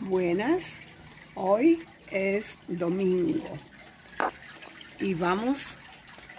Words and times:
Buenas, 0.00 0.80
hoy 1.34 1.82
es 2.10 2.58
domingo 2.68 3.48
y 5.00 5.14
vamos 5.14 5.78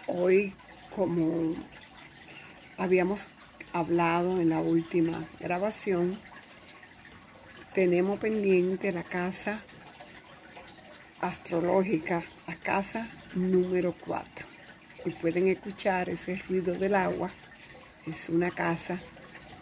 hoy 0.05 0.53
como 0.95 1.55
habíamos 2.77 3.29
hablado 3.73 4.39
en 4.39 4.49
la 4.49 4.59
última 4.59 5.25
grabación, 5.39 6.19
tenemos 7.73 8.19
pendiente 8.19 8.91
la 8.91 9.03
casa 9.03 9.59
astrológica, 11.19 12.23
la 12.47 12.55
casa 12.57 13.09
número 13.33 13.95
4. 14.05 14.45
Y 15.05 15.09
pueden 15.09 15.47
escuchar 15.47 16.09
ese 16.09 16.35
ruido 16.47 16.75
del 16.75 16.93
agua, 16.93 17.31
es 18.05 18.29
una 18.29 18.51
casa 18.51 18.99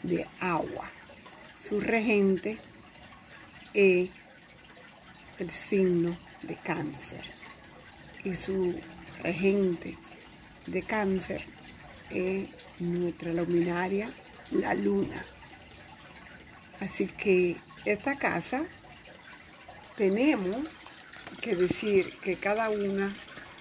de 0.04 0.28
agua. 0.42 0.92
Su 1.62 1.80
regente 1.80 2.58
es 3.76 4.10
el 5.38 5.52
signo 5.52 6.18
de 6.44 6.56
cáncer 6.56 7.22
y 8.24 8.34
su 8.34 8.74
regente 9.22 9.98
de 10.66 10.82
cáncer 10.82 11.44
es 12.10 12.48
nuestra 12.80 13.34
luminaria, 13.34 14.10
la 14.52 14.74
luna. 14.74 15.24
Así 16.80 17.08
que 17.08 17.58
esta 17.84 18.18
casa 18.18 18.64
tenemos 19.98 20.68
que 21.42 21.56
decir 21.56 22.18
que 22.22 22.38
cada 22.38 22.70
una 22.70 23.14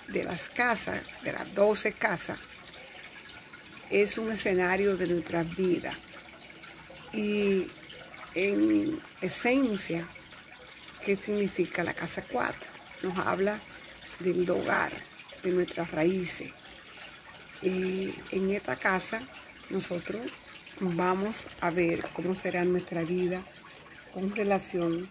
de 0.09 0.23
las 0.23 0.49
casas, 0.49 1.03
de 1.23 1.33
las 1.33 1.55
12 1.55 1.93
casas, 1.93 2.39
es 3.91 4.17
un 4.17 4.31
escenario 4.31 4.97
de 4.97 5.09
nuestras 5.09 5.57
vidas. 5.57 5.97
Y 7.13 7.69
en 8.35 9.01
esencia, 9.21 10.07
¿qué 11.05 11.17
significa 11.17 11.85
la 11.85 11.95
casa 11.95 12.25
4? 12.31 12.59
Nos 13.03 13.19
habla 13.19 13.61
del 14.21 14.49
hogar, 14.51 14.93
de 15.43 15.53
nuestras 15.53 15.91
raíces. 15.91 16.53
Y 17.63 18.13
en 18.31 18.51
esta 18.51 18.77
casa 18.77 19.21
nosotros 19.71 20.21
vamos 20.81 21.47
a 21.61 21.71
ver 21.71 22.07
cómo 22.13 22.35
será 22.35 22.65
nuestra 22.65 23.03
vida 23.03 23.43
con 24.13 24.35
relación 24.35 25.09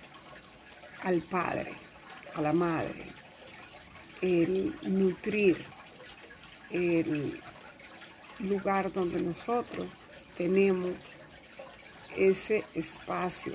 al 1.01 1.21
Padre, 1.21 1.71
a 2.35 2.41
la 2.41 2.53
Madre, 2.53 3.05
el 4.21 4.75
nutrir, 4.83 5.63
el 6.69 7.41
lugar 8.39 8.91
donde 8.91 9.21
nosotros 9.21 9.87
tenemos 10.37 10.91
ese 12.17 12.63
espacio 12.73 13.53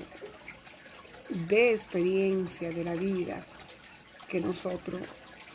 de 1.29 1.73
experiencia 1.73 2.69
de 2.71 2.83
la 2.83 2.95
vida 2.95 3.45
que 4.27 4.39
nosotros 4.39 5.01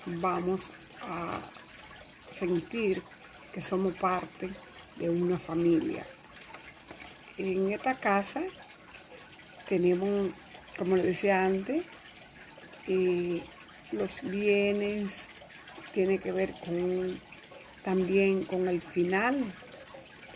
vamos 0.07 0.71
a 1.03 1.41
sentir 2.31 3.03
que 3.53 3.61
somos 3.61 3.95
parte 3.95 4.51
de 4.97 5.11
una 5.11 5.39
familia. 5.39 6.07
En 7.39 7.73
esta 7.73 7.97
casa 7.97 8.43
tenemos, 9.69 10.31
como 10.77 10.97
les 10.97 11.07
decía 11.07 11.45
antes, 11.45 11.85
eh, 12.87 13.43
los 13.93 14.23
bienes, 14.23 15.27
tiene 15.93 16.19
que 16.19 16.33
ver 16.33 16.53
con 16.65 17.21
también 17.83 18.45
con 18.45 18.67
el 18.67 18.81
final 18.81 19.45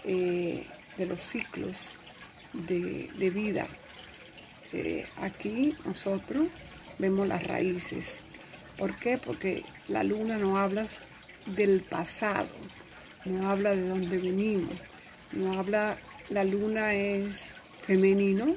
eh, 0.05 0.65
de 0.97 1.07
los 1.07 1.21
ciclos 1.21 1.93
de, 2.53 3.31
vida. 3.31 3.67
Eh, 4.73 5.07
aquí 5.17 5.75
nosotros 5.85 6.49
vemos 6.99 7.27
las 7.29 7.47
raíces. 7.47 8.21
¿Por 8.77 8.97
qué? 8.97 9.19
Porque 9.19 9.65
la 9.89 10.05
luna 10.05 10.39
no 10.39 10.59
habla 10.59 10.87
del 11.47 11.81
pasado, 11.81 12.49
no 13.25 13.51
habla 13.51 13.75
de 13.75 13.89
dónde 13.89 14.19
venimos, 14.19 14.75
no 15.33 15.59
habla, 15.59 15.97
la 16.29 16.45
luna 16.45 16.95
es 16.95 17.29
femenino 17.87 18.57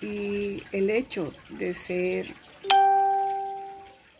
y 0.00 0.62
el 0.72 0.90
hecho 0.90 1.32
de 1.50 1.74
ser 1.74 2.34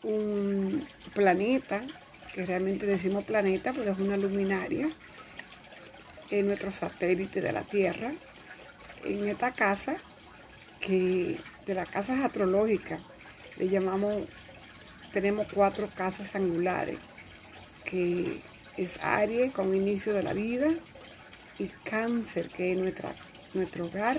un 0.02 0.84
planeta, 1.14 1.80
que 2.34 2.46
realmente 2.46 2.86
decimos 2.86 3.24
planeta, 3.24 3.72
porque 3.72 3.90
es 3.90 3.98
una 3.98 4.16
luminaria, 4.16 4.88
en 6.32 6.46
nuestro 6.46 6.72
satélite 6.72 7.42
de 7.42 7.52
la 7.52 7.62
Tierra, 7.62 8.10
en 9.04 9.28
esta 9.28 9.52
casa, 9.52 9.96
que 10.80 11.36
de 11.66 11.74
las 11.74 11.88
casas 11.88 12.20
astrológicas, 12.24 13.02
le 13.58 13.68
llamamos, 13.68 14.24
tenemos 15.12 15.46
cuatro 15.52 15.86
casas 15.94 16.34
angulares, 16.34 16.96
que 17.84 18.40
es 18.78 18.98
Aries 19.02 19.52
con 19.52 19.74
inicio 19.74 20.14
de 20.14 20.22
la 20.22 20.32
vida, 20.32 20.68
y 21.58 21.66
Cáncer, 21.84 22.48
que 22.48 22.72
es 22.72 22.78
nuestra, 22.78 23.14
nuestro 23.52 23.84
hogar, 23.84 24.18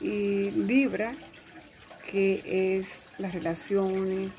y 0.00 0.52
Libra, 0.52 1.12
que 2.06 2.78
es 2.78 3.04
las 3.18 3.34
relaciones, 3.34 4.30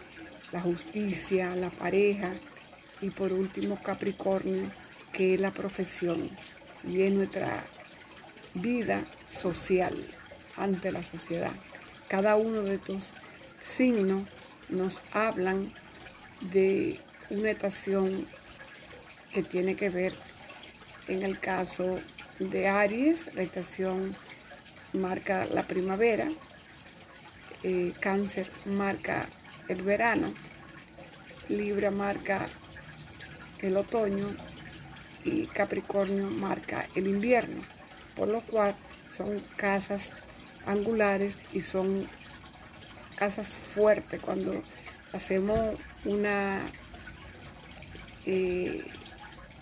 la 0.54 0.62
justicia, 0.62 1.54
la 1.58 1.70
pareja, 1.70 2.34
y 3.02 3.10
por 3.10 3.34
último 3.34 3.78
Capricornio, 3.84 4.72
que 5.16 5.34
es 5.34 5.40
la 5.40 5.52
profesión 5.52 6.30
y 6.86 7.04
es 7.04 7.14
nuestra 7.14 7.64
vida 8.54 9.02
social 9.26 9.96
ante 10.58 10.92
la 10.92 11.04
sociedad. 11.04 11.54
Cada 12.10 12.36
uno 12.36 12.62
de 12.62 12.76
estos 12.76 13.16
signos 13.62 14.24
nos 14.70 15.02
hablan 15.14 15.72
de 16.52 17.00
una 17.30 17.52
estación 17.52 18.28
que 19.32 19.42
tiene 19.42 19.76
que 19.76 19.90
ver, 19.90 20.14
en 21.08 21.24
el 21.24 21.40
caso 21.40 22.00
de 22.40 22.68
Aries, 22.68 23.34
la 23.36 23.44
estación 23.44 24.16
marca 24.94 25.46
la 25.46 25.64
primavera, 25.64 26.28
eh, 27.64 27.94
Cáncer 28.02 28.52
marca 28.66 29.28
el 29.70 29.82
verano, 29.82 30.28
Libra 31.48 31.92
marca 31.92 32.48
el 33.62 33.78
otoño 33.78 34.36
y 35.26 35.48
Capricornio 35.48 36.30
marca 36.30 36.88
el 36.96 37.08
invierno, 37.08 37.62
por 38.16 38.28
lo 38.28 38.42
cual 38.42 38.76
son 39.10 39.42
casas 39.58 40.12
angulares 40.66 41.40
y 41.52 41.62
son 41.62 42.08
casas 43.16 43.58
fuertes. 43.58 44.22
Cuando 44.22 44.62
hacemos 45.14 45.80
una, 46.06 46.62
eh, 48.26 48.86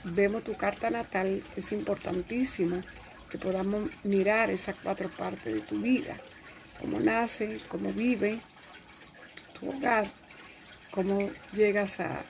vemos 0.04 0.44
tu 0.44 0.54
carta 0.56 0.90
natal, 0.90 1.42
es 1.56 1.72
importantísimo 1.72 2.82
que 3.30 3.38
podamos 3.38 3.90
mirar 4.04 4.50
esas 4.50 4.76
cuatro 4.84 5.10
partes 5.10 5.54
de 5.54 5.62
tu 5.62 5.80
vida, 5.80 6.18
cómo 6.80 7.00
nace, 7.00 7.62
cómo 7.70 7.92
vive, 7.94 8.40
tu 9.60 9.70
hogar, 9.70 10.12
cómo 10.92 11.32
llegas 11.54 12.02
a 12.02 12.22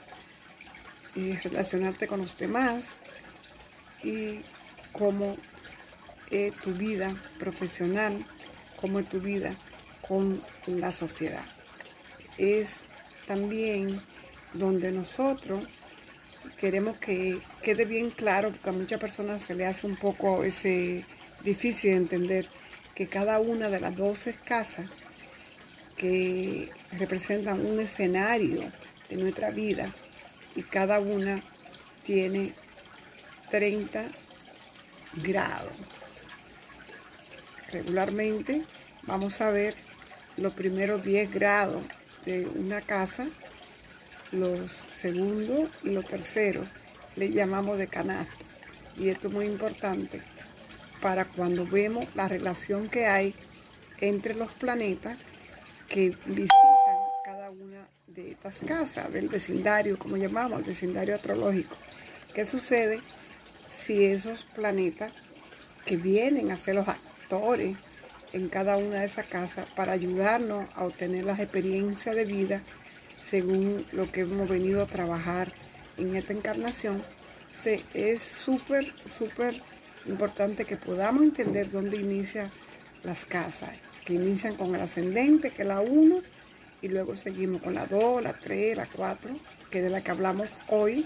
eh, 1.16 1.40
relacionarte 1.44 2.08
con 2.08 2.20
los 2.22 2.38
demás, 2.38 2.98
y 4.04 4.42
cómo 4.92 5.36
es 6.30 6.54
tu 6.56 6.74
vida 6.74 7.16
profesional, 7.40 8.26
cómo 8.80 9.00
es 9.00 9.10
tu 9.10 9.20
vida 9.20 9.56
con 10.08 10.42
la 10.66 10.92
sociedad. 10.92 11.44
Es 12.38 12.78
también 13.28 14.02
donde 14.54 14.92
nosotros 14.92 15.64
queremos 16.58 16.98
que 16.98 17.40
quede 17.62 17.86
bien 17.86 18.10
claro, 18.10 18.50
porque 18.50 18.70
a 18.70 18.74
muchas 18.74 19.00
personas 19.00 19.42
se 19.42 19.56
le 19.56 19.66
hace 19.66 19.88
un 19.88 19.96
poco 19.96 20.44
ese 20.44 21.06
difícil 21.44 21.92
de 21.92 21.98
entender 21.98 22.48
que 22.96 23.08
cada 23.08 23.40
una 23.40 23.70
de 23.70 23.80
las 23.80 23.96
12 23.96 24.34
casas 24.46 24.90
que 25.98 26.70
representan 26.98 27.66
un 27.66 27.80
escenario 27.80 28.72
de 29.10 29.16
nuestra 29.18 29.52
vida 29.52 29.94
y 30.56 30.64
cada 30.64 31.00
una 31.00 31.42
tiene 32.06 32.54
30 33.54 34.04
grados. 35.22 35.74
Regularmente 37.72 38.64
vamos 39.04 39.42
a 39.42 39.52
ver 39.52 39.76
los 40.38 40.54
primeros 40.54 41.04
10 41.04 41.32
grados 41.32 41.84
de 42.26 42.48
una 42.48 42.82
casa, 42.82 43.28
los 44.32 44.72
segundos 44.72 45.70
y 45.84 45.92
los 45.92 46.04
terceros 46.08 46.68
le 47.16 47.30
llamamos 47.30 47.78
de 47.78 47.88
canasto. 47.88 48.34
Y 48.98 49.10
esto 49.10 49.28
es 49.28 49.36
muy 49.36 49.46
importante 49.46 50.20
para 51.00 51.26
cuando 51.26 51.64
vemos 51.64 52.08
la 52.16 52.28
relación 52.28 52.90
que 52.90 53.06
hay 53.06 53.36
entre 54.00 54.34
los 54.34 54.52
planetas 54.54 55.20
que 55.90 56.16
visitan 56.26 56.98
cada 57.24 57.52
una 57.52 57.88
de 58.08 58.32
estas 58.32 58.58
casas, 58.66 59.14
del 59.14 59.30
vecindario, 59.30 60.00
como 60.00 60.18
llamamos, 60.18 60.58
el 60.58 60.66
vecindario 60.66 61.14
astrológico. 61.14 61.76
¿Qué 62.34 62.46
sucede? 62.46 63.00
Si 63.86 64.06
esos 64.06 64.44
planetas 64.56 65.12
que 65.86 65.98
vienen 65.98 66.52
a 66.52 66.58
ser 66.58 66.76
los 66.76 66.88
actores 66.88 67.76
en 68.32 68.48
cada 68.48 68.78
una 68.78 69.02
de 69.02 69.06
esas 69.06 69.28
casas 69.28 69.66
para 69.76 69.92
ayudarnos 69.92 70.66
a 70.76 70.86
obtener 70.86 71.26
las 71.26 71.40
experiencias 71.40 72.16
de 72.16 72.26
vida 72.26 72.62
según 73.24 73.86
lo 73.92 74.12
que 74.12 74.22
hemos 74.22 74.48
venido 74.48 74.84
a 74.84 74.88
trabajar 74.88 75.54
en 75.98 76.16
esta 76.16 76.34
encarnación. 76.34 77.04
es 77.94 78.22
súper, 78.22 78.94
súper 79.06 79.62
importante 80.06 80.66
que 80.66 80.78
podamos 80.78 81.24
entender 81.24 81.70
dónde 81.70 81.98
inicia 81.98 82.52
las 83.04 83.26
casas, 83.26 83.72
que 84.06 84.14
inician 84.14 84.56
con 84.56 84.76
el 84.76 84.82
ascendente, 84.82 85.52
que 85.52 85.62
es 85.62 85.68
la 85.68 85.80
1, 85.82 86.22
y 86.82 86.88
luego 86.90 87.16
seguimos 87.16 87.62
con 87.62 87.74
la 87.76 87.86
2, 87.86 88.22
la 88.24 88.34
3, 88.34 88.78
la 88.78 88.86
4, 88.86 89.34
que 89.70 89.78
es 89.80 89.84
de 89.84 89.90
la 89.90 90.02
que 90.02 90.12
hablamos 90.12 90.52
hoy, 90.68 91.06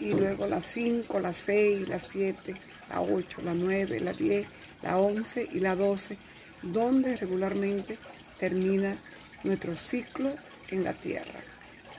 y 0.00 0.12
luego 0.12 0.46
la 0.46 0.60
5, 0.60 1.20
la 1.20 1.32
6, 1.32 1.88
la 1.88 1.98
7, 1.98 2.54
la 2.90 3.00
8, 3.00 3.42
la 3.42 3.54
9, 3.54 4.00
la 4.00 4.12
10, 4.12 4.46
la 4.82 4.98
11 4.98 5.48
y 5.52 5.60
la 5.60 5.74
12, 5.74 6.16
donde 6.62 7.16
regularmente 7.16 7.98
termina 8.38 8.96
nuestro 9.44 9.76
ciclo 9.76 10.30
en 10.70 10.84
la 10.84 10.92
Tierra. 10.92 11.40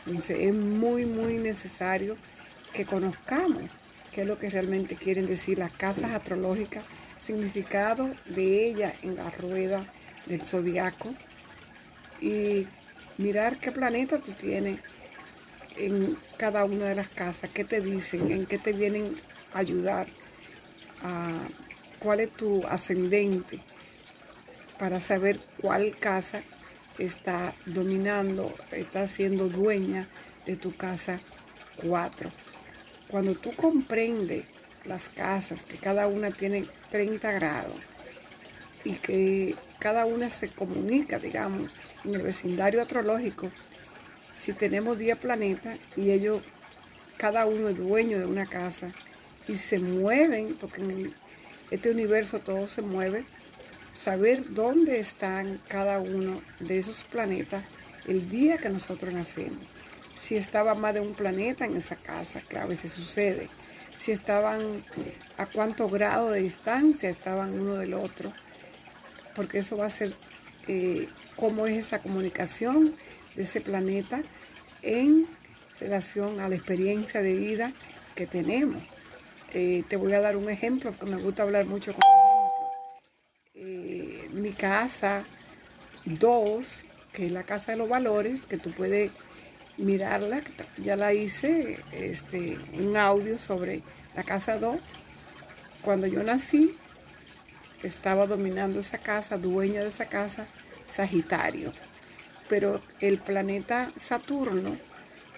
Entonces 0.06 0.38
es 0.40 0.54
muy, 0.54 1.06
muy 1.06 1.38
necesario 1.38 2.18
que 2.74 2.86
conozcamos 2.86 3.64
qué 4.14 4.22
es 4.22 4.28
lo 4.28 4.38
que 4.38 4.50
realmente 4.50 4.96
quieren 4.96 5.28
decir 5.28 5.58
las 5.58 5.72
casas 5.72 6.12
astrológicas, 6.12 6.84
significado 7.20 8.10
de 8.26 8.70
ella 8.70 8.94
en 9.04 9.16
la 9.16 9.30
rueda 9.32 9.86
del 10.26 10.44
zodiaco 10.44 11.14
y 12.22 12.66
mirar 13.18 13.58
qué 13.58 13.72
planeta 13.72 14.20
tú 14.20 14.32
tienes 14.32 14.80
en 15.80 16.18
cada 16.38 16.66
una 16.66 16.86
de 16.86 16.96
las 16.96 17.08
casas, 17.08 17.50
qué 17.52 17.64
te 17.64 17.82
dicen, 17.82 18.32
en 18.32 18.46
qué 18.46 18.58
te 18.58 18.74
vienen 18.74 19.16
a 19.54 19.60
ayudar, 19.60 20.08
a, 21.04 21.32
cuál 22.00 22.20
es 22.20 22.32
tu 22.34 22.66
ascendente, 22.68 23.62
para 24.78 25.00
saber 25.00 25.40
cuál 25.62 25.96
casa 25.98 26.42
está 26.98 27.54
dominando, 27.66 28.54
está 28.72 29.08
siendo 29.08 29.50
dueña 29.50 30.08
de 30.46 30.56
tu 30.56 30.76
casa 30.76 31.20
4. 31.82 32.32
Cuando 33.10 33.34
tú 33.34 33.52
comprendes 33.54 34.46
las 34.86 35.10
casas, 35.10 35.66
que 35.66 35.78
cada 35.78 36.08
una 36.08 36.32
tiene 36.32 36.66
30 36.90 37.32
grados 37.32 37.76
y 38.84 38.94
que 38.94 39.56
cada 39.80 40.06
una 40.06 40.30
se 40.30 40.50
comunica, 40.50 41.20
digamos, 41.20 41.70
en 42.06 42.16
el 42.16 42.22
vecindario 42.22 42.82
astrológico, 42.82 43.50
si 44.40 44.54
tenemos 44.54 44.98
10 44.98 45.18
planetas 45.18 45.78
y 45.96 46.12
ellos, 46.12 46.42
cada 47.18 47.46
uno 47.46 47.70
es 47.70 47.78
dueño 47.78 48.20
de 48.20 48.26
una 48.26 48.46
casa 48.46 48.92
y 49.48 49.58
se 49.58 49.80
mueven, 49.80 50.56
porque 50.60 50.82
en 50.82 51.14
este 51.72 51.92
universo 51.92 52.40
todo 52.40 52.68
se 52.68 52.82
mueve, 52.82 53.26
saber 53.98 54.54
dónde 54.54 55.00
están 55.00 55.60
cada 55.68 56.00
uno 56.00 56.42
de 56.60 56.80
esos 56.80 57.04
planetas 57.04 57.64
el 58.08 58.30
día 58.30 58.58
que 58.58 58.70
nosotros 58.70 59.14
nacemos. 59.14 59.60
Si 60.18 60.36
estaba 60.36 60.76
más 60.76 60.94
de 60.94 61.02
un 61.02 61.14
planeta 61.14 61.66
en 61.66 61.76
esa 61.76 61.96
casa, 61.96 62.42
que 62.42 62.58
a 62.58 62.66
veces 62.66 62.92
sucede. 62.92 63.50
Si 63.98 64.12
estaban 64.12 64.62
a 65.38 65.46
cuánto 65.46 65.90
grado 65.90 66.32
de 66.32 66.42
distancia 66.42 67.10
estaban 67.10 67.60
uno 67.60 67.76
del 67.76 67.94
otro. 67.94 68.32
Porque 69.36 69.60
eso 69.60 69.78
va 69.78 69.88
a 69.88 69.90
ser 69.90 70.14
eh, 70.68 71.08
cómo 71.36 71.68
es 71.68 71.86
esa 71.86 72.00
comunicación 72.00 72.94
de 73.40 73.46
ese 73.46 73.62
planeta 73.62 74.22
en 74.82 75.26
relación 75.80 76.42
a 76.42 76.50
la 76.50 76.56
experiencia 76.56 77.22
de 77.22 77.36
vida 77.36 77.72
que 78.14 78.28
tenemos. 78.28 78.82
Eh, 79.54 79.86
te 79.88 79.96
voy 79.96 80.12
a 80.12 80.20
dar 80.20 80.36
un 80.36 80.50
ejemplo, 80.50 80.92
porque 80.92 81.16
me 81.16 81.22
gusta 81.22 81.44
hablar 81.44 81.66
mucho 81.66 81.94
con 81.94 82.02
eh, 83.54 84.28
mi 84.34 84.52
casa 84.52 85.24
2, 86.04 86.86
que 87.14 87.28
es 87.28 87.32
la 87.32 87.44
casa 87.44 87.72
de 87.72 87.78
los 87.78 87.88
valores, 87.88 88.42
que 88.42 88.58
tú 88.58 88.72
puedes 88.72 89.10
mirarla, 89.78 90.44
ya 90.76 90.98
la 90.98 91.14
hice, 91.14 91.80
este, 91.94 92.58
un 92.78 92.98
audio 92.98 93.40
sobre 93.40 93.84
la 94.18 94.24
casa 94.24 94.60
2. 94.60 94.76
Cuando 95.82 96.08
yo 96.08 96.24
nací, 96.24 96.76
estaba 97.84 98.28
dominando 98.28 98.82
esa 98.82 98.98
casa, 98.98 99.38
dueña 99.38 99.82
de 99.82 99.88
esa 99.88 100.08
casa, 100.08 100.46
Sagitario. 100.92 101.72
Pero 102.50 102.82
el 103.00 103.20
planeta 103.20 103.90
Saturno 104.02 104.78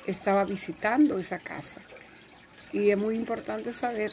estaba 0.07 0.45
visitando 0.45 1.19
esa 1.19 1.39
casa. 1.39 1.81
Y 2.73 2.89
es 2.89 2.97
muy 2.97 3.15
importante 3.15 3.73
saber 3.73 4.11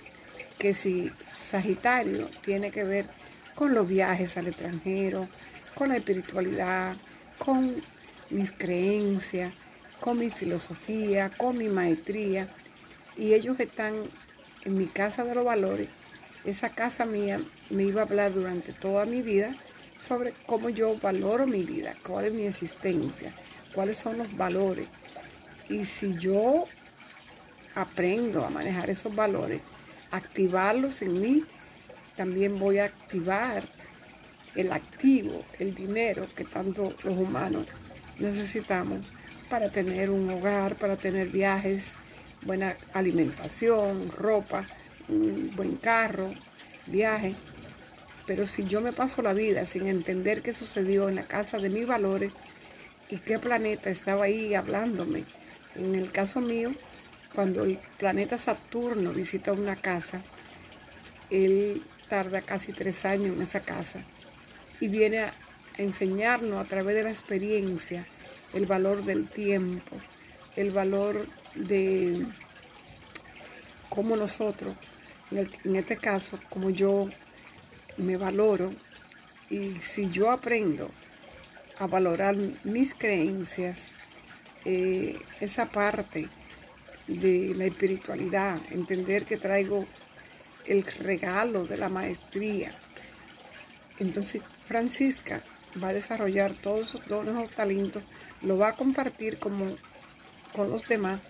que 0.59 0.75
si 0.75 1.11
Sagitario 1.25 2.29
tiene 2.43 2.71
que 2.71 2.85
ver 2.85 3.07
con 3.55 3.73
los 3.73 3.89
viajes 3.89 4.37
al 4.37 4.49
extranjero, 4.49 5.29
con 5.75 5.89
la 5.91 5.97
espiritualidad, 5.97 6.97
con 7.39 7.75
mis 8.31 8.51
creencias, 8.51 9.53
con 10.01 10.19
mi 10.19 10.31
filosofía, 10.31 11.31
con 11.31 11.57
mi 11.57 11.69
maestría. 11.69 12.49
Y 13.17 13.35
ellos 13.35 13.59
están 13.61 13.95
en 14.65 14.77
mi 14.77 14.87
casa 14.87 15.25
de 15.25 15.35
los 15.35 15.45
valores. 15.45 15.89
Esa 16.45 16.71
casa 16.71 17.05
mía 17.05 17.41
me 17.71 17.85
iba 17.85 18.03
a 18.03 18.05
hablar 18.05 18.33
durante 18.33 18.73
toda 18.73 19.05
mi 19.07 19.23
vida 19.23 19.55
sobre 19.99 20.33
cómo 20.47 20.69
yo 20.69 20.97
valoro 20.99 21.47
mi 21.47 21.63
vida, 21.63 21.95
cuál 22.07 22.27
es 22.27 22.33
mi 22.33 22.47
existencia, 22.47 23.33
cuáles 23.75 23.99
son 23.99 24.19
los 24.19 24.37
valores. 24.37 24.87
Y 25.69 25.85
si 25.85 26.15
yo 26.17 26.65
aprendo 27.75 28.45
a 28.45 28.51
manejar 28.51 28.91
esos 28.91 29.15
valores, 29.15 29.61
activarlos 30.11 31.03
en 31.03 31.21
mí, 31.21 31.45
también 32.17 32.59
voy 32.59 32.79
a 32.79 32.87
activar 32.87 33.69
el 34.55 34.73
activo, 34.73 35.45
el 35.59 35.75
dinero 35.75 36.27
que 36.35 36.45
tanto 36.45 36.95
los 37.05 37.17
humanos 37.17 37.67
necesitamos 38.19 38.99
para 39.49 39.71
tener 39.71 40.11
un 40.11 40.29
hogar, 40.31 40.75
para 40.75 40.97
tener 40.97 41.29
viajes, 41.29 41.95
buena 42.43 42.77
alimentación, 42.93 44.11
ropa, 44.11 44.67
un 45.09 45.53
buen 45.55 45.77
carro, 45.77 46.33
viaje. 46.87 47.35
Pero 48.29 48.47
si 48.47 48.67
yo 48.67 48.83
me 48.83 48.93
paso 48.93 49.23
la 49.23 49.33
vida 49.33 49.65
sin 49.65 49.89
entender 49.89 50.43
qué 50.43 50.53
sucedió 50.53 51.09
en 51.09 51.17
la 51.17 51.23
casa 51.23 51.59
de 51.59 51.71
mis 51.71 51.87
valores 51.87 52.31
y 53.09 53.17
qué 53.17 53.39
planeta 53.39 53.89
estaba 53.89 54.27
ahí 54.27 54.55
hablándome, 54.55 55.25
en 55.75 55.95
el 55.95 56.13
caso 56.13 56.43
mío, 56.43 56.73
cuando 57.35 57.65
el 57.65 57.79
planeta 57.97 58.37
Saturno 58.37 59.13
visita 59.13 59.53
una 59.53 59.77
casa, 59.77 60.21
él 61.31 61.83
tarda 62.11 62.43
casi 62.43 62.73
tres 62.73 63.07
años 63.07 63.35
en 63.35 63.43
esa 63.43 63.61
casa 63.61 64.01
y 64.79 64.89
viene 64.89 65.21
a 65.21 65.33
enseñarnos 65.79 66.61
a 66.61 66.69
través 66.69 66.97
de 66.97 67.05
la 67.05 67.11
experiencia 67.11 68.07
el 68.53 68.67
valor 68.67 69.05
del 69.05 69.31
tiempo, 69.31 69.97
el 70.55 70.71
valor 70.71 71.27
de 71.55 72.27
cómo 73.89 74.17
nosotros, 74.17 74.77
en, 75.31 75.77
este 75.77 75.97
caso, 75.97 76.39
como 76.51 76.69
yo 76.69 77.09
me 77.99 78.17
valoro 78.17 78.73
y 79.51 79.75
si 79.81 80.11
yo 80.11 80.31
aprendo 80.31 80.91
a 81.79 81.87
valorar 81.87 82.37
mis 82.65 82.95
creencias, 82.95 83.89
eh, 84.65 85.19
esa 85.41 85.67
parte 85.67 86.29
de 87.07 87.55
la 87.55 87.65
espiritualidad, 87.65 88.59
entender 88.71 89.25
que 89.25 89.37
traigo 89.37 89.87
el 90.67 90.85
regalo 90.85 91.65
de 91.65 91.77
la 91.77 91.89
maestría. 91.89 92.73
Entonces 93.99 94.43
Francisca 94.67 95.43
va 95.83 95.89
a 95.89 95.95
desarrollar 95.95 96.53
todos 96.53 96.89
esos 96.89 97.07
dones, 97.07 97.51
talentos, 97.51 98.03
lo 98.43 98.59
va 98.59 98.69
a 98.69 98.77
compartir 98.77 99.39
como, 99.39 99.77
con 100.53 100.71
los 100.71 100.87
demás 100.87 101.21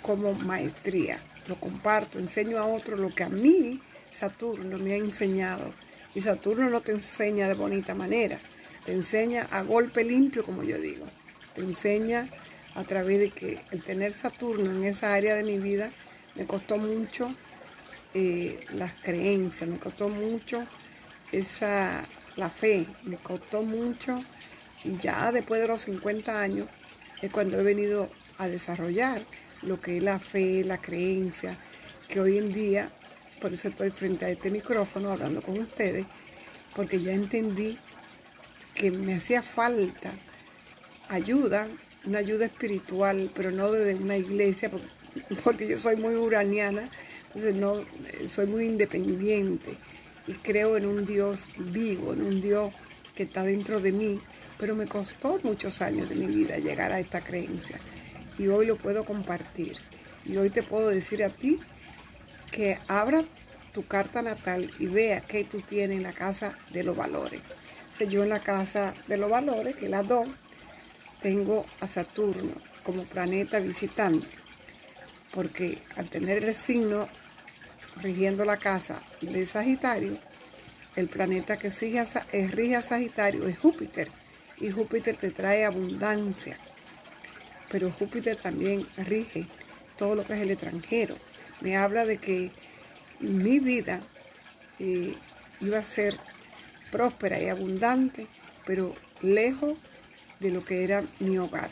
como 0.00 0.34
maestría. 0.34 1.20
Lo 1.46 1.56
comparto, 1.56 2.18
enseño 2.18 2.58
a 2.58 2.66
otro 2.66 2.96
lo 2.96 3.10
que 3.10 3.24
a 3.24 3.28
mí 3.28 3.80
Saturno 4.22 4.78
me 4.78 4.92
ha 4.92 4.96
enseñado. 4.98 5.72
Y 6.14 6.20
Saturno 6.20 6.70
no 6.70 6.80
te 6.80 6.92
enseña 6.92 7.48
de 7.48 7.54
bonita 7.54 7.92
manera, 7.92 8.38
te 8.86 8.92
enseña 8.92 9.48
a 9.50 9.62
golpe 9.62 10.04
limpio, 10.04 10.44
como 10.44 10.62
yo 10.62 10.78
digo. 10.78 11.04
Te 11.56 11.62
enseña 11.62 12.28
a 12.76 12.84
través 12.84 13.18
de 13.18 13.30
que 13.30 13.58
el 13.72 13.82
tener 13.82 14.12
Saturno 14.12 14.70
en 14.70 14.84
esa 14.84 15.12
área 15.12 15.34
de 15.34 15.42
mi 15.42 15.58
vida 15.58 15.90
me 16.36 16.46
costó 16.46 16.76
mucho 16.76 17.34
eh, 18.14 18.60
las 18.74 18.92
creencias, 18.92 19.68
me 19.68 19.80
costó 19.80 20.08
mucho 20.08 20.64
esa, 21.32 22.04
la 22.36 22.48
fe, 22.48 22.86
me 23.02 23.16
costó 23.16 23.62
mucho 23.62 24.22
y 24.84 24.98
ya 24.98 25.32
después 25.32 25.60
de 25.60 25.66
los 25.66 25.80
50 25.80 26.40
años 26.40 26.68
es 27.22 27.32
cuando 27.32 27.58
he 27.58 27.64
venido 27.64 28.08
a 28.38 28.46
desarrollar 28.46 29.20
lo 29.62 29.80
que 29.80 29.96
es 29.96 30.02
la 30.04 30.20
fe, 30.20 30.62
la 30.62 30.78
creencia, 30.78 31.56
que 32.06 32.20
hoy 32.20 32.38
en 32.38 32.52
día, 32.52 32.88
por 33.42 33.52
eso 33.52 33.66
estoy 33.66 33.90
frente 33.90 34.24
a 34.24 34.30
este 34.30 34.50
micrófono 34.50 35.10
hablando 35.10 35.42
con 35.42 35.58
ustedes, 35.58 36.06
porque 36.76 37.00
ya 37.00 37.12
entendí 37.12 37.76
que 38.72 38.92
me 38.92 39.16
hacía 39.16 39.42
falta 39.42 40.12
ayuda, 41.08 41.66
una 42.06 42.18
ayuda 42.18 42.46
espiritual, 42.46 43.30
pero 43.34 43.50
no 43.50 43.72
desde 43.72 44.00
una 44.00 44.16
iglesia, 44.16 44.70
porque, 45.44 45.66
yo 45.66 45.80
soy 45.80 45.96
muy 45.96 46.14
uraniana, 46.14 46.88
entonces 47.26 47.56
no, 47.56 47.82
soy 48.26 48.46
muy 48.46 48.64
independiente 48.64 49.76
y 50.28 50.34
creo 50.34 50.76
en 50.76 50.86
un 50.86 51.04
Dios 51.04 51.48
vivo, 51.58 52.12
en 52.12 52.22
un 52.22 52.40
Dios 52.40 52.72
que 53.16 53.24
está 53.24 53.42
dentro 53.42 53.80
de 53.80 53.90
mí, 53.90 54.20
pero 54.56 54.76
me 54.76 54.86
costó 54.86 55.40
muchos 55.42 55.82
años 55.82 56.08
de 56.08 56.14
mi 56.14 56.26
vida 56.26 56.58
llegar 56.58 56.92
a 56.92 57.00
esta 57.00 57.20
creencia 57.20 57.76
y 58.38 58.46
hoy 58.46 58.66
lo 58.66 58.76
puedo 58.76 59.04
compartir. 59.04 59.76
Y 60.24 60.36
hoy 60.36 60.50
te 60.50 60.62
puedo 60.62 60.88
decir 60.88 61.24
a 61.24 61.28
ti 61.28 61.58
que 62.52 62.78
abra 62.86 63.24
tu 63.72 63.84
carta 63.84 64.22
natal 64.22 64.70
y 64.78 64.86
vea 64.86 65.22
qué 65.22 65.42
tú 65.42 65.60
tienes 65.60 65.96
en 65.96 66.02
la 66.04 66.12
casa 66.12 66.56
de 66.70 66.84
los 66.84 66.96
valores. 66.96 67.40
yo 68.08 68.22
en 68.22 68.28
la 68.28 68.40
casa 68.40 68.94
de 69.06 69.16
los 69.16 69.30
valores, 69.30 69.76
que 69.76 69.88
la 69.88 70.02
2, 70.02 70.28
tengo 71.20 71.64
a 71.80 71.88
Saturno 71.88 72.52
como 72.82 73.04
planeta 73.04 73.60
visitante, 73.60 74.26
porque 75.32 75.78
al 75.96 76.10
tener 76.10 76.44
el 76.44 76.54
signo 76.54 77.08
rigiendo 78.02 78.44
la 78.44 78.56
casa 78.56 79.00
de 79.20 79.46
Sagitario, 79.46 80.18
el 80.96 81.08
planeta 81.08 81.58
que 81.58 81.70
sigue 81.70 82.04
rige 82.50 82.76
a 82.76 82.82
Sagitario 82.82 83.46
es 83.46 83.58
Júpiter, 83.58 84.10
y 84.58 84.70
Júpiter 84.70 85.16
te 85.16 85.30
trae 85.30 85.64
abundancia, 85.64 86.58
pero 87.70 87.90
Júpiter 87.90 88.36
también 88.36 88.84
rige 88.96 89.46
todo 89.96 90.16
lo 90.16 90.24
que 90.24 90.34
es 90.34 90.40
el 90.40 90.50
extranjero. 90.50 91.16
Me 91.62 91.76
habla 91.76 92.04
de 92.04 92.18
que 92.18 92.50
mi 93.20 93.58
vida 93.58 94.00
eh, 94.78 95.14
iba 95.60 95.78
a 95.78 95.84
ser 95.84 96.16
próspera 96.90 97.40
y 97.40 97.48
abundante, 97.48 98.26
pero 98.66 98.94
lejos 99.20 99.78
de 100.40 100.50
lo 100.50 100.64
que 100.64 100.84
era 100.84 101.04
mi 101.20 101.38
hogar, 101.38 101.70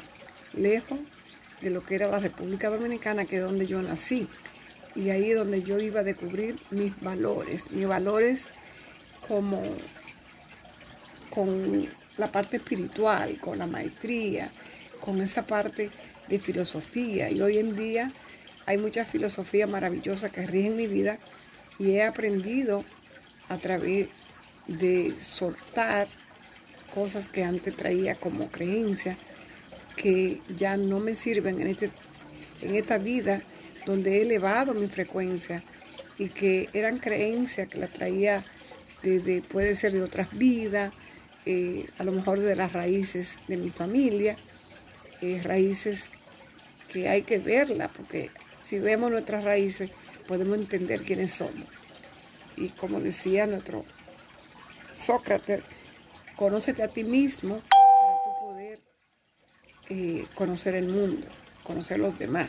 lejos 0.55 1.01
de 1.61 1.71
lo 1.71 1.85
que 1.85 1.97
era 1.97 2.09
la 2.09 2.21
República 2.21 2.71
Dominicana, 2.71 3.25
que 3.25 3.37
es 3.37 3.43
donde 3.43 3.67
yo 3.67 3.83
nací. 3.83 4.29
Y 4.95 5.11
ahí 5.11 5.31
es 5.31 5.37
donde 5.37 5.63
yo 5.63 5.79
iba 5.79 6.01
a 6.01 6.05
descubrir 6.05 6.59
mis 6.71 6.99
valores, 7.01 7.71
mis 7.71 7.87
valores 7.87 8.47
como 9.29 9.63
con 11.31 11.89
la 12.17 12.33
parte 12.33 12.57
espiritual, 12.57 13.39
con 13.41 13.59
la 13.59 13.67
maestría, 13.67 14.51
con 15.01 15.21
esa 15.21 15.43
parte 15.43 15.91
de 16.29 16.39
filosofía. 16.39 17.31
Y 17.31 17.41
hoy 17.41 17.59
en 17.59 17.77
día 17.77 18.13
hay 18.67 18.79
mucha 18.79 19.05
filosofía 19.05 19.67
maravillosa 19.67 20.31
que 20.31 20.47
rige 20.47 20.71
mi 20.71 20.87
vida 20.87 21.19
y 21.79 21.93
he 21.93 22.05
aprendido 22.05 22.85
a 23.49 23.59
través 23.59 24.09
de 24.67 25.15
soltar 25.21 26.09
cosas 26.95 27.29
que 27.29 27.45
antes 27.45 27.77
traía 27.77 28.15
como 28.15 28.49
creencia 28.51 29.17
que 29.97 30.41
ya 30.57 30.77
no 30.77 30.99
me 30.99 31.15
sirven 31.15 31.61
en, 31.61 31.69
este, 31.69 31.91
en 32.63 32.77
esta 32.77 32.99
vida 32.99 33.43
donde 33.87 34.19
he 34.19 34.23
elevado 34.23 34.75
mi 34.75 34.89
frecuencia 34.89 35.63
y 36.19 36.29
que 36.29 36.69
eran 36.73 36.99
creencias 36.99 37.69
que 37.69 37.79
la 37.79 37.87
traía 37.87 38.45
desde, 39.03 39.43
puede 39.43 39.75
ser 39.75 39.93
de 39.93 40.03
otras 40.03 40.37
vidas, 40.37 40.93
eh, 41.47 41.87
a 41.99 42.05
lo 42.05 42.13
mejor 42.13 42.41
de 42.41 42.55
las 42.55 42.73
raíces 42.73 43.39
de 43.49 43.57
mi 43.57 43.71
familia, 43.71 44.37
eh, 45.23 45.41
raíces 45.43 46.11
que 46.93 47.09
hay 47.09 47.23
que 47.23 47.39
verlas, 47.39 47.91
porque 47.97 48.31
si 48.71 48.79
vemos 48.79 49.11
nuestras 49.11 49.43
raíces 49.43 49.91
podemos 50.29 50.57
entender 50.57 51.03
quiénes 51.03 51.33
somos. 51.33 51.67
Y 52.57 52.69
como 52.69 53.01
decía 53.01 53.45
nuestro 53.49 53.85
Sócrates, 54.95 55.65
conócete 56.37 56.85
a 56.85 56.89
ti 56.89 57.03
mismo 57.03 57.57
para 57.57 58.13
tú 58.23 58.47
poder 58.47 58.81
eh, 59.89 60.25
conocer 60.37 60.77
el 60.77 60.87
mundo, 60.87 61.27
conocer 61.65 61.99
los 61.99 62.17
demás. 62.17 62.49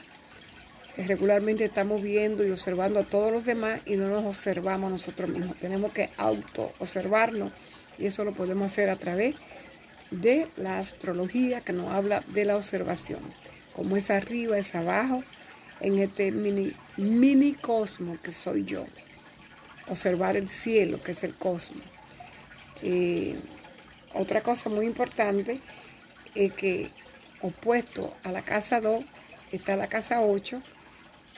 regularmente 0.95 1.65
estamos 1.65 2.03
viendo 2.03 2.45
y 2.45 2.51
observando 2.51 2.99
a 2.99 3.03
todos 3.03 3.31
los 3.31 3.43
demás 3.43 3.81
y 3.87 3.95
no 3.95 4.07
nos 4.07 4.23
observamos 4.23 4.91
nosotros 4.91 5.27
mismos. 5.27 5.57
Tenemos 5.57 5.91
que 5.91 6.11
auto 6.17 6.71
observarnos 6.77 7.51
y 7.97 8.05
eso 8.05 8.23
lo 8.23 8.33
podemos 8.33 8.71
hacer 8.71 8.91
a 8.91 8.95
través 8.95 9.37
de 10.11 10.47
la 10.55 10.77
astrología 10.77 11.61
que 11.61 11.73
nos 11.73 11.91
habla 11.91 12.21
de 12.27 12.45
la 12.45 12.57
observación. 12.57 13.21
Como 13.73 13.97
es 13.97 14.11
arriba, 14.11 14.59
es 14.59 14.75
abajo, 14.75 15.23
en 15.81 15.99
este 15.99 16.31
mini, 16.31 16.73
mini 16.97 17.53
cosmos 17.53 18.19
que 18.19 18.31
soy 18.31 18.63
yo. 18.63 18.85
Observar 19.87 20.37
el 20.37 20.47
cielo, 20.47 21.01
que 21.01 21.11
es 21.11 21.23
el 21.23 21.33
cosmos. 21.33 21.83
Eh, 22.81 23.35
otra 24.13 24.41
cosa 24.41 24.69
muy 24.69 24.85
importante 24.85 25.59
es 26.35 26.53
que 26.53 26.89
opuesto 27.41 28.15
a 28.23 28.31
la 28.31 28.41
casa 28.41 28.79
2 28.79 29.03
está 29.51 29.75
la 29.75 29.87
casa 29.87 30.21
8 30.21 30.61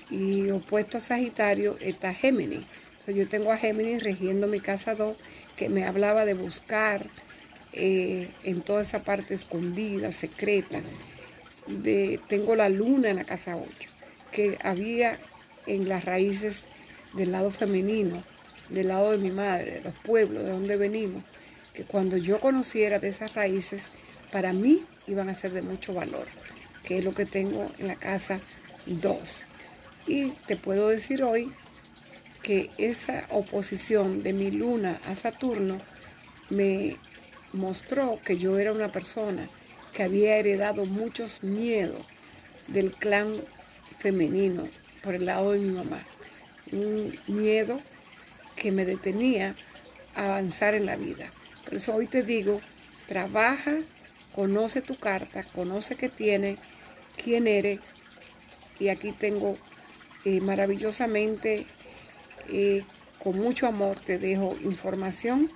y 0.09 0.49
opuesto 0.51 0.97
a 0.97 1.01
Sagitario 1.01 1.77
está 1.79 2.13
Géminis. 2.13 2.65
yo 3.07 3.27
tengo 3.27 3.51
a 3.51 3.57
Géminis 3.57 4.03
regiendo 4.03 4.47
mi 4.47 4.59
casa 4.59 4.95
2 4.95 5.15
que 5.55 5.69
me 5.69 5.85
hablaba 5.85 6.25
de 6.25 6.33
buscar 6.33 7.07
eh, 7.73 8.29
en 8.43 8.61
toda 8.61 8.81
esa 8.81 9.03
parte 9.03 9.33
escondida, 9.33 10.11
secreta. 10.11 10.81
De, 11.67 12.19
tengo 12.27 12.55
la 12.55 12.69
luna 12.69 13.09
en 13.09 13.15
la 13.15 13.23
casa 13.23 13.55
8, 13.55 13.89
que 14.33 14.57
había 14.63 15.17
en 15.65 15.87
las 15.87 16.05
raíces 16.05 16.63
del 17.13 17.31
lado 17.31 17.51
femenino, 17.51 18.23
del 18.69 18.89
lado 18.89 19.11
de 19.11 19.17
mi 19.17 19.31
madre, 19.31 19.71
de 19.71 19.81
los 19.81 19.93
pueblos, 19.99 20.43
de 20.43 20.51
donde 20.51 20.75
venimos, 20.75 21.23
que 21.73 21.83
cuando 21.83 22.17
yo 22.17 22.39
conociera 22.39 22.99
de 22.99 23.09
esas 23.09 23.33
raíces, 23.33 23.83
para 24.31 24.53
mí 24.53 24.83
iban 25.07 25.29
a 25.29 25.35
ser 25.35 25.51
de 25.51 25.61
mucho 25.61 25.93
valor, 25.93 26.25
que 26.83 26.97
es 26.97 27.05
lo 27.05 27.13
que 27.13 27.25
tengo 27.25 27.71
en 27.77 27.87
la 27.87 27.95
casa 27.95 28.39
2. 28.85 29.45
Y 30.07 30.29
te 30.47 30.55
puedo 30.55 30.89
decir 30.89 31.23
hoy 31.23 31.51
que 32.41 32.69
esa 32.77 33.25
oposición 33.29 34.21
de 34.21 34.33
mi 34.33 34.51
luna 34.51 34.99
a 35.07 35.15
Saturno 35.15 35.77
me 36.49 36.97
mostró 37.53 38.19
que 38.23 38.37
yo 38.37 38.59
era 38.59 38.73
una 38.73 38.91
persona 38.91 39.47
que 39.93 40.03
había 40.03 40.37
heredado 40.37 40.85
muchos 40.85 41.43
miedos 41.43 42.01
del 42.67 42.91
clan 42.91 43.37
femenino 44.03 44.67
por 45.01 45.15
el 45.15 45.25
lado 45.25 45.53
de 45.53 45.59
mi 45.59 45.71
mamá. 45.71 46.03
Un 46.71 47.17
miedo 47.27 47.79
que 48.55 48.71
me 48.71 48.85
detenía 48.85 49.55
a 50.15 50.25
avanzar 50.25 50.75
en 50.75 50.85
la 50.85 50.97
vida. 50.97 51.31
Por 51.63 51.75
eso 51.75 51.95
hoy 51.95 52.07
te 52.07 52.21
digo, 52.21 52.59
trabaja, 53.07 53.77
conoce 54.33 54.81
tu 54.81 54.95
carta, 54.97 55.43
conoce 55.43 55.95
qué 55.95 56.09
tiene, 56.09 56.57
quién 57.23 57.47
eres. 57.47 57.79
Y 58.79 58.89
aquí 58.89 59.13
tengo 59.13 59.55
eh, 60.25 60.41
maravillosamente 60.41 61.65
eh, 62.49 62.83
con 63.19 63.37
mucho 63.37 63.67
amor 63.67 64.01
te 64.01 64.17
dejo 64.17 64.57
información 64.63 65.49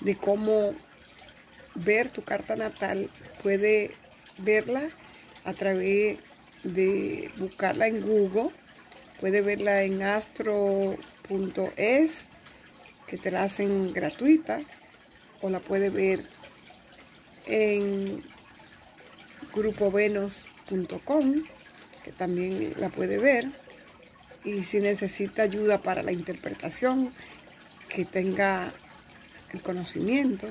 de 0.00 0.16
cómo 0.16 0.74
ver 1.76 2.10
tu 2.10 2.22
carta 2.22 2.56
natal. 2.56 3.08
Puede 3.44 3.92
verla 4.38 4.82
a 5.44 5.52
través 5.52 6.18
de 6.62 7.30
buscarla 7.36 7.86
en 7.86 8.00
Google. 8.00 8.50
Puede 9.20 9.40
verla 9.40 9.82
en 9.82 10.02
astro.es, 10.02 10.96
que 13.06 13.16
te 13.18 13.30
la 13.30 13.44
hacen 13.44 13.92
gratuita. 13.92 14.60
O 15.42 15.50
la 15.50 15.60
puede 15.60 15.90
ver 15.90 16.22
en 17.46 18.22
grupovenos.com, 19.54 21.44
que 22.04 22.12
también 22.12 22.72
la 22.78 22.88
puede 22.88 23.18
ver 23.18 23.46
y 24.46 24.62
si 24.62 24.78
necesita 24.78 25.42
ayuda 25.42 25.78
para 25.78 26.02
la 26.02 26.12
interpretación, 26.12 27.12
que 27.88 28.04
tenga 28.04 28.72
el 29.52 29.60
conocimiento, 29.60 30.46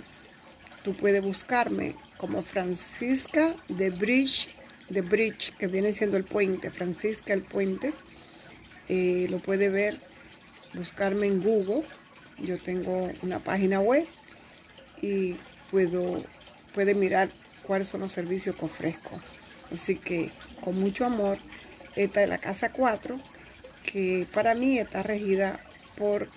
tú 0.83 0.93
puedes 0.93 1.23
buscarme 1.23 1.95
como 2.17 2.43
Francisca 2.43 3.55
de 3.69 3.89
Bridge, 3.89 4.49
de 4.89 5.01
Bridge, 5.01 5.53
que 5.57 5.67
viene 5.67 5.93
siendo 5.93 6.17
el 6.17 6.23
puente, 6.23 6.71
Francisca 6.71 7.33
el 7.33 7.41
puente. 7.41 7.93
Eh, 8.87 9.27
lo 9.29 9.39
puede 9.39 9.69
ver, 9.69 9.99
buscarme 10.73 11.27
en 11.27 11.41
Google. 11.41 11.83
Yo 12.37 12.57
tengo 12.57 13.11
una 13.21 13.39
página 13.39 13.79
web 13.79 14.05
y 15.01 15.35
puedo, 15.71 16.23
puede 16.73 16.93
mirar 16.93 17.29
cuáles 17.63 17.87
son 17.87 18.01
los 18.01 18.11
servicios 18.11 18.55
que 18.55 18.65
ofrezco. 18.65 19.19
Así 19.73 19.95
que 19.95 20.29
con 20.63 20.79
mucho 20.79 21.05
amor, 21.05 21.37
esta 21.95 22.23
es 22.23 22.29
la 22.29 22.37
casa 22.37 22.71
4 22.71 23.19
que 23.85 24.27
para 24.33 24.55
mí 24.55 24.77
está 24.79 25.03
regida 25.03 25.59
por 25.95 26.27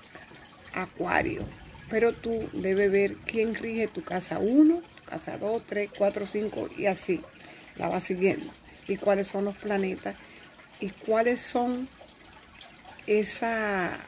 Acuario. 0.75 1.43
Pero 1.91 2.13
tú 2.13 2.49
debes 2.53 2.91
ver 2.93 3.17
quién 3.17 3.55
rige 3.55 3.89
tu 3.89 4.03
casa 4.05 4.39
1, 4.39 4.77
tu 4.77 5.11
casa 5.11 5.39
2, 5.39 5.63
3, 5.67 5.91
4, 5.97 6.27
5 6.27 6.69
y 6.77 6.87
así. 6.87 7.21
La 7.79 7.89
vas 7.89 8.05
siguiendo. 8.05 8.47
Y 8.87 8.97
cuáles 8.97 9.29
son 9.29 9.45
los 9.45 9.57
planetas 9.57 10.17
y 10.81 10.91
cuáles 10.91 11.41
son 11.41 11.89
esa 13.07 13.99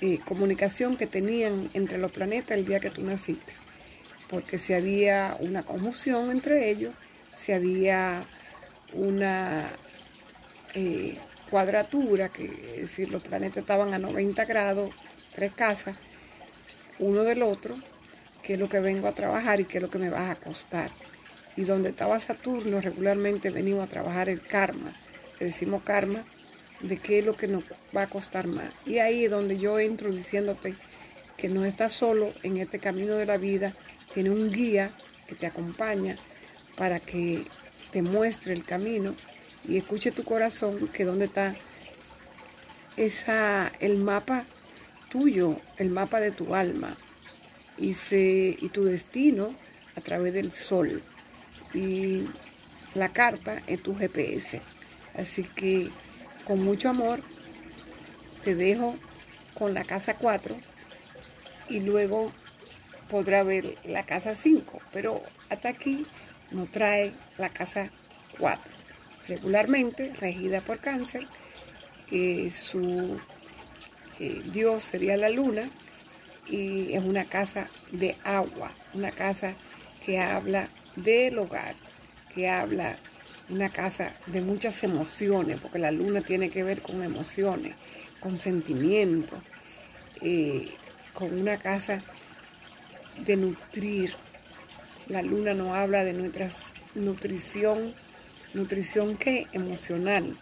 eh, 0.00 0.18
comunicación 0.24 0.96
que 0.96 1.06
tenían 1.06 1.70
entre 1.74 1.98
los 1.98 2.12
planetas 2.12 2.58
el 2.58 2.66
día 2.66 2.80
que 2.80 2.90
tú 2.90 3.02
naciste. 3.04 3.52
Porque 4.28 4.58
si 4.58 4.72
había 4.72 5.36
una 5.40 5.62
conmoción 5.62 6.30
entre 6.30 6.70
ellos, 6.70 6.94
si 7.38 7.52
había 7.52 8.24
una 8.92 9.68
eh, 10.74 11.18
cuadratura, 11.50 12.28
que 12.28 12.44
es 12.44 12.80
decir, 12.80 13.10
los 13.10 13.22
planetas 13.22 13.58
estaban 13.58 13.94
a 13.94 13.98
90 13.98 14.44
grados, 14.46 14.90
tres 15.34 15.52
casas, 15.52 15.96
uno 16.98 17.22
del 17.22 17.42
otro, 17.42 17.76
qué 18.42 18.54
es 18.54 18.60
lo 18.60 18.68
que 18.68 18.80
vengo 18.80 19.06
a 19.06 19.12
trabajar 19.12 19.60
y 19.60 19.64
qué 19.64 19.78
es 19.78 19.82
lo 19.82 19.90
que 19.90 19.98
me 19.98 20.10
va 20.10 20.30
a 20.30 20.36
costar. 20.36 20.90
Y 21.56 21.64
donde 21.64 21.90
estaba 21.90 22.20
Saturno, 22.20 22.80
regularmente 22.80 23.50
venimos 23.50 23.84
a 23.84 23.90
trabajar 23.90 24.28
el 24.28 24.40
karma. 24.40 24.92
Le 25.40 25.46
decimos 25.46 25.82
karma 25.82 26.24
de 26.80 26.98
qué 26.98 27.20
es 27.20 27.24
lo 27.24 27.36
que 27.36 27.48
nos 27.48 27.64
va 27.96 28.02
a 28.02 28.06
costar 28.06 28.46
más. 28.46 28.70
Y 28.84 28.98
ahí 28.98 29.24
es 29.24 29.30
donde 29.30 29.56
yo 29.56 29.78
entro 29.78 30.10
diciéndote 30.12 30.74
que 31.36 31.48
no 31.48 31.64
estás 31.64 31.92
solo 31.92 32.32
en 32.42 32.58
este 32.58 32.78
camino 32.78 33.16
de 33.16 33.26
la 33.26 33.36
vida, 33.36 33.74
tiene 34.12 34.30
un 34.30 34.50
guía 34.50 34.90
que 35.26 35.34
te 35.34 35.46
acompaña 35.46 36.16
para 36.76 37.00
que 37.00 37.44
te 37.92 38.02
muestre 38.02 38.52
el 38.52 38.64
camino 38.64 39.14
y 39.68 39.76
escuche 39.76 40.12
tu 40.12 40.24
corazón 40.24 40.88
que 40.88 41.04
dónde 41.04 41.26
está 41.26 41.54
esa, 42.96 43.70
el 43.80 43.98
mapa 43.98 44.44
tuyo, 45.10 45.56
el 45.78 45.90
mapa 45.90 46.20
de 46.20 46.30
tu 46.30 46.54
alma 46.54 46.96
y, 47.78 47.92
tu 48.68 48.84
destino 48.84 49.54
a 49.96 50.00
través 50.00 50.34
del 50.34 50.52
sol. 50.52 51.02
Y 51.76 52.26
la 52.94 53.10
carta 53.10 53.62
es 53.66 53.82
tu 53.82 53.94
GPS. 53.94 54.60
Así 55.14 55.42
que 55.44 55.88
con 56.44 56.64
mucho 56.64 56.88
amor 56.88 57.20
te 58.44 58.54
dejo 58.54 58.96
con 59.54 59.74
la 59.74 59.84
casa 59.84 60.14
4 60.14 60.56
y 61.68 61.80
luego 61.80 62.32
podrá 63.10 63.42
ver 63.42 63.76
la 63.84 64.04
casa 64.06 64.34
5. 64.34 64.80
Pero 64.92 65.22
hasta 65.50 65.68
aquí 65.68 66.06
nos 66.50 66.70
trae 66.70 67.12
la 67.38 67.50
casa 67.50 67.90
4. 68.38 68.72
Regularmente 69.28 70.12
regida 70.18 70.60
por 70.60 70.78
cáncer 70.78 71.26
que 72.08 72.50
su 72.50 73.20
dios 74.18 74.82
sería 74.82 75.16
la 75.16 75.28
luna 75.28 75.68
y 76.48 76.94
es 76.94 77.02
una 77.02 77.24
casa 77.24 77.68
de 77.92 78.16
agua, 78.24 78.70
una 78.94 79.10
casa 79.10 79.54
que 80.04 80.20
habla 80.20 80.68
del 80.96 81.38
hogar, 81.38 81.74
que 82.34 82.48
habla 82.48 82.96
una 83.48 83.68
casa 83.70 84.12
de 84.26 84.40
muchas 84.40 84.82
emociones, 84.82 85.60
porque 85.60 85.78
la 85.78 85.90
luna 85.90 86.20
tiene 86.20 86.50
que 86.50 86.64
ver 86.64 86.82
con 86.82 87.02
emociones, 87.02 87.74
con 88.20 88.38
sentimientos, 88.38 89.38
eh, 90.22 90.68
con 91.12 91.38
una 91.38 91.56
casa 91.56 92.02
de 93.24 93.36
nutrir. 93.36 94.12
La 95.08 95.22
luna 95.22 95.54
nos 95.54 95.68
habla 95.68 96.04
de 96.04 96.12
nuestra 96.12 96.50
nutrición, 96.94 97.94
nutrición 98.54 99.16
que 99.16 99.46
emocional, 99.52 100.36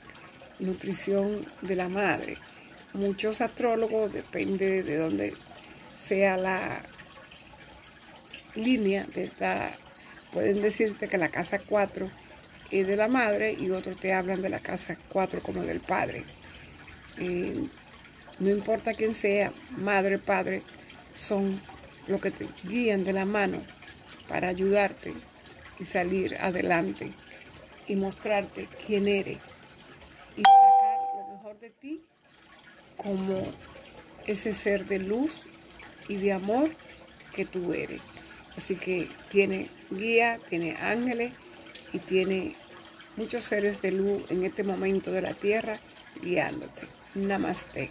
nutrición 0.59 1.45
de 1.61 1.77
la 1.77 1.89
madre. 1.89 2.39
Muchos 2.95 3.41
astrólogos, 3.41 4.13
depende 4.13 4.83
de 4.83 4.97
dónde 4.97 5.35
sea 6.03 6.37
la 6.37 6.83
línea 8.55 9.05
de 9.15 9.25
esta, 9.25 9.75
pueden 10.35 10.61
decirte 10.61 11.09
que 11.09 11.17
la 11.17 11.29
casa 11.29 11.61
4 11.61 12.11
es 12.71 12.87
de 12.87 12.97
la 12.97 13.09
madre 13.09 13.53
y 13.53 13.71
otros 13.71 13.97
te 13.97 14.13
hablan 14.13 14.43
de 14.43 14.49
la 14.49 14.59
casa 14.59 14.99
4 15.09 15.41
como 15.41 15.63
del 15.63 15.81
padre. 15.81 16.25
Eh, 17.19 17.69
no 18.41 18.51
importa 18.51 18.95
quién 18.95 19.15
sea, 19.15 19.53
madre, 19.71 20.19
padre, 20.19 20.63
son 21.15 21.61
los 22.09 22.21
que 22.21 22.33
te 22.33 22.49
guían 22.65 23.05
de 23.05 23.13
la 23.13 23.25
mano 23.25 23.63
para 24.29 24.49
ayudarte 24.49 25.15
y 25.79 25.85
salir 25.85 26.37
adelante 26.41 27.13
y 27.87 27.95
mostrarte 27.95 28.69
quién 28.85 29.07
eres 29.07 29.39
y 30.37 30.43
sacar 30.43 30.99
lo 31.17 31.37
mejor 31.37 31.61
de 31.61 31.71
ti 31.71 32.05
como 32.97 33.41
ese 34.27 34.53
ser 34.53 34.87
de 34.87 34.99
luz 34.99 35.47
y 36.09 36.17
de 36.17 36.33
amor 36.33 36.71
que 37.35 37.45
tú 37.45 37.73
eres. 37.73 38.01
Así 38.57 38.77
que 38.77 39.09
tiene 39.31 39.69
guía, 39.91 40.39
tiene 40.49 40.77
ángeles 40.77 41.33
y 41.93 41.99
tiene 41.99 42.55
muchos 43.17 43.45
seres 43.45 43.81
de 43.83 43.93
luz 43.93 44.25
en 44.31 44.45
este 44.45 44.63
momento 44.63 45.11
de 45.11 45.23
la 45.23 45.35
tierra 45.35 45.79
guiándote. 46.23 46.87
Namaste. 47.15 47.91